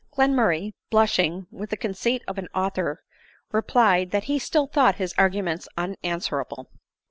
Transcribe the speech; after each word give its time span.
Glenmurray, 0.17 0.71
blushing, 0.89 1.45
with 1.51 1.69
the 1.69 1.77
conceit 1.77 2.23
of 2.27 2.39
an 2.39 2.47
author 2.55 3.03
replied," 3.51 4.09
that 4.09 4.23
he 4.23 4.39
still 4.39 4.65
thought 4.65 4.95
his 4.95 5.13
arguments 5.15 5.67
unanswera 5.77 6.45
ble." 6.49 6.67